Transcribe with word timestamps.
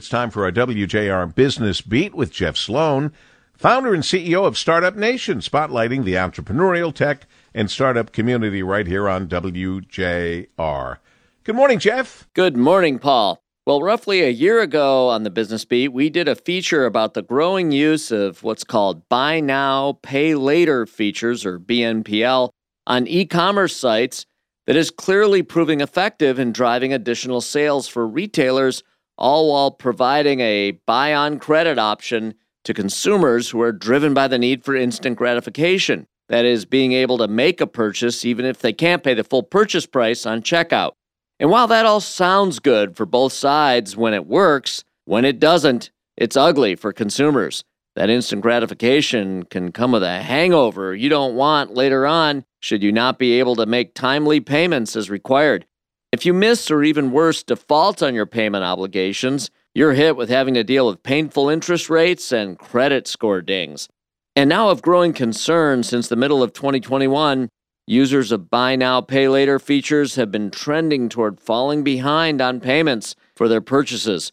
It's 0.00 0.08
time 0.08 0.30
for 0.30 0.44
our 0.44 0.52
WJR 0.52 1.34
Business 1.34 1.80
Beat 1.80 2.14
with 2.14 2.30
Jeff 2.30 2.56
Sloan, 2.56 3.12
founder 3.52 3.92
and 3.92 4.04
CEO 4.04 4.46
of 4.46 4.56
Startup 4.56 4.94
Nation, 4.94 5.40
spotlighting 5.40 6.04
the 6.04 6.14
entrepreneurial 6.14 6.94
tech 6.94 7.26
and 7.52 7.68
startup 7.68 8.12
community 8.12 8.62
right 8.62 8.86
here 8.86 9.08
on 9.08 9.26
WJR. 9.26 10.98
Good 11.42 11.56
morning, 11.56 11.80
Jeff. 11.80 12.28
Good 12.32 12.56
morning, 12.56 13.00
Paul. 13.00 13.42
Well, 13.66 13.82
roughly 13.82 14.22
a 14.22 14.30
year 14.30 14.60
ago 14.60 15.08
on 15.08 15.24
the 15.24 15.30
Business 15.30 15.64
Beat, 15.64 15.88
we 15.88 16.10
did 16.10 16.28
a 16.28 16.36
feature 16.36 16.86
about 16.86 17.14
the 17.14 17.22
growing 17.22 17.72
use 17.72 18.12
of 18.12 18.44
what's 18.44 18.62
called 18.62 19.08
Buy 19.08 19.40
Now, 19.40 19.98
Pay 20.02 20.36
Later 20.36 20.86
features, 20.86 21.44
or 21.44 21.58
BNPL, 21.58 22.50
on 22.86 23.08
e 23.08 23.26
commerce 23.26 23.74
sites 23.74 24.26
that 24.68 24.76
is 24.76 24.92
clearly 24.92 25.42
proving 25.42 25.80
effective 25.80 26.38
in 26.38 26.52
driving 26.52 26.92
additional 26.92 27.40
sales 27.40 27.88
for 27.88 28.06
retailers 28.06 28.84
all 29.18 29.52
while 29.52 29.70
providing 29.70 30.40
a 30.40 30.70
buy 30.86 31.12
on 31.12 31.38
credit 31.38 31.78
option 31.78 32.34
to 32.64 32.72
consumers 32.72 33.50
who 33.50 33.60
are 33.60 33.72
driven 33.72 34.14
by 34.14 34.28
the 34.28 34.38
need 34.38 34.64
for 34.64 34.74
instant 34.74 35.16
gratification. 35.16 36.06
That 36.28 36.44
is, 36.44 36.64
being 36.64 36.92
able 36.92 37.18
to 37.18 37.28
make 37.28 37.60
a 37.60 37.66
purchase 37.66 38.24
even 38.24 38.44
if 38.44 38.58
they 38.58 38.72
can't 38.72 39.02
pay 39.02 39.14
the 39.14 39.24
full 39.24 39.42
purchase 39.42 39.86
price 39.86 40.26
on 40.26 40.42
checkout. 40.42 40.92
And 41.40 41.50
while 41.50 41.66
that 41.68 41.86
all 41.86 42.00
sounds 42.00 42.58
good 42.58 42.96
for 42.96 43.06
both 43.06 43.32
sides 43.32 43.96
when 43.96 44.12
it 44.12 44.26
works, 44.26 44.84
when 45.04 45.24
it 45.24 45.38
doesn't, 45.38 45.90
it's 46.16 46.36
ugly 46.36 46.74
for 46.74 46.92
consumers. 46.92 47.64
That 47.96 48.10
instant 48.10 48.42
gratification 48.42 49.44
can 49.44 49.72
come 49.72 49.92
with 49.92 50.02
a 50.02 50.22
hangover 50.22 50.94
you 50.94 51.08
don't 51.08 51.34
want 51.34 51.74
later 51.74 52.06
on 52.06 52.44
should 52.60 52.82
you 52.82 52.92
not 52.92 53.18
be 53.18 53.38
able 53.38 53.56
to 53.56 53.66
make 53.66 53.94
timely 53.94 54.40
payments 54.40 54.94
as 54.96 55.10
required. 55.10 55.64
If 56.10 56.24
you 56.24 56.32
miss 56.32 56.70
or 56.70 56.82
even 56.82 57.12
worse, 57.12 57.42
default 57.42 58.02
on 58.02 58.14
your 58.14 58.24
payment 58.24 58.64
obligations, 58.64 59.50
you're 59.74 59.92
hit 59.92 60.16
with 60.16 60.30
having 60.30 60.54
to 60.54 60.64
deal 60.64 60.86
with 60.86 61.02
painful 61.02 61.50
interest 61.50 61.90
rates 61.90 62.32
and 62.32 62.58
credit 62.58 63.06
score 63.06 63.42
dings. 63.42 63.88
And 64.34 64.48
now, 64.48 64.70
of 64.70 64.80
growing 64.80 65.12
concern 65.12 65.82
since 65.82 66.08
the 66.08 66.16
middle 66.16 66.42
of 66.42 66.54
2021, 66.54 67.50
users 67.86 68.32
of 68.32 68.48
Buy 68.48 68.74
Now, 68.74 69.02
Pay 69.02 69.28
Later 69.28 69.58
features 69.58 70.14
have 70.14 70.30
been 70.30 70.50
trending 70.50 71.10
toward 71.10 71.40
falling 71.40 71.84
behind 71.84 72.40
on 72.40 72.60
payments 72.60 73.14
for 73.36 73.46
their 73.46 73.60
purchases. 73.60 74.32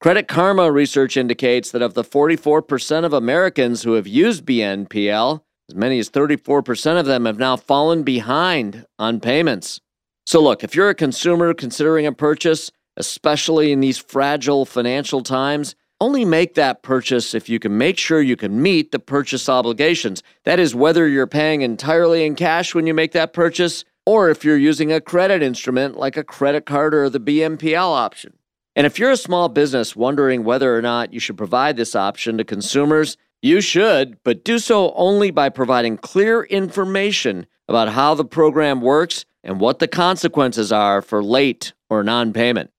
Credit 0.00 0.26
Karma 0.26 0.72
research 0.72 1.16
indicates 1.16 1.70
that 1.70 1.82
of 1.82 1.94
the 1.94 2.02
44% 2.02 3.04
of 3.04 3.12
Americans 3.12 3.84
who 3.84 3.92
have 3.92 4.08
used 4.08 4.44
BNPL, 4.44 5.42
as 5.68 5.76
many 5.76 6.00
as 6.00 6.10
34% 6.10 6.98
of 6.98 7.06
them 7.06 7.26
have 7.26 7.38
now 7.38 7.56
fallen 7.56 8.02
behind 8.02 8.86
on 8.98 9.20
payments. 9.20 9.80
So, 10.24 10.40
look, 10.40 10.62
if 10.62 10.74
you're 10.74 10.90
a 10.90 10.94
consumer 10.94 11.52
considering 11.52 12.06
a 12.06 12.12
purchase, 12.12 12.70
especially 12.96 13.72
in 13.72 13.80
these 13.80 13.98
fragile 13.98 14.64
financial 14.64 15.22
times, 15.22 15.74
only 16.00 16.24
make 16.24 16.54
that 16.54 16.82
purchase 16.82 17.34
if 17.34 17.48
you 17.48 17.58
can 17.58 17.78
make 17.78 17.96
sure 17.96 18.20
you 18.20 18.36
can 18.36 18.60
meet 18.60 18.90
the 18.90 18.98
purchase 18.98 19.48
obligations. 19.48 20.22
That 20.44 20.58
is, 20.58 20.74
whether 20.74 21.06
you're 21.06 21.26
paying 21.26 21.62
entirely 21.62 22.24
in 22.24 22.34
cash 22.34 22.74
when 22.74 22.86
you 22.86 22.94
make 22.94 23.12
that 23.12 23.32
purchase, 23.32 23.84
or 24.04 24.28
if 24.28 24.44
you're 24.44 24.56
using 24.56 24.92
a 24.92 25.00
credit 25.00 25.42
instrument 25.42 25.96
like 25.96 26.16
a 26.16 26.24
credit 26.24 26.66
card 26.66 26.94
or 26.94 27.08
the 27.08 27.20
BNPL 27.20 27.96
option. 27.96 28.32
And 28.74 28.86
if 28.86 28.98
you're 28.98 29.10
a 29.10 29.16
small 29.16 29.48
business 29.48 29.94
wondering 29.94 30.44
whether 30.44 30.76
or 30.76 30.82
not 30.82 31.12
you 31.12 31.20
should 31.20 31.36
provide 31.36 31.76
this 31.76 31.94
option 31.94 32.38
to 32.38 32.44
consumers, 32.44 33.16
you 33.40 33.60
should, 33.60 34.16
but 34.24 34.44
do 34.44 34.58
so 34.58 34.92
only 34.94 35.30
by 35.30 35.50
providing 35.50 35.98
clear 35.98 36.44
information 36.44 37.46
about 37.68 37.90
how 37.90 38.14
the 38.14 38.24
program 38.24 38.80
works 38.80 39.24
and 39.44 39.60
what 39.60 39.78
the 39.78 39.88
consequences 39.88 40.72
are 40.72 41.02
for 41.02 41.22
late 41.22 41.72
or 41.90 42.02
non 42.02 42.32
payment. 42.32 42.70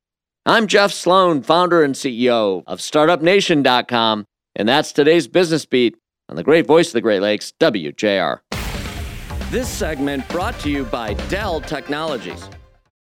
I'm 0.46 0.68
Jeff 0.68 0.92
Sloan, 0.92 1.42
founder 1.42 1.84
and 1.84 1.96
CEO 1.96 2.64
of 2.68 2.80
StartupNation.com, 2.80 4.26
and 4.56 4.68
that's 4.68 4.92
today's 4.92 5.28
Business 5.28 5.66
Beat 5.66 5.96
on 6.28 6.36
the 6.36 6.44
great 6.44 6.68
voice 6.68 6.88
of 6.88 6.94
the 6.94 7.02
Great 7.02 7.22
Lakes, 7.22 7.54
WJR. 7.60 8.40
This 9.52 9.70
segment 9.70 10.28
brought 10.30 10.60
to 10.62 10.70
you 10.70 10.84
by 10.86 11.14
Dell 11.30 11.62
Technologies. 11.62 12.50